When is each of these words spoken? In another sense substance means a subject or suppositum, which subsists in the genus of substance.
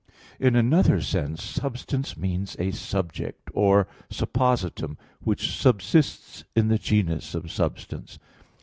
In 0.39 0.55
another 0.55 0.99
sense 0.99 1.43
substance 1.43 2.17
means 2.17 2.55
a 2.57 2.71
subject 2.71 3.51
or 3.53 3.87
suppositum, 4.09 4.97
which 5.19 5.51
subsists 5.55 6.43
in 6.55 6.69
the 6.69 6.79
genus 6.79 7.35
of 7.35 7.51
substance. 7.51 8.17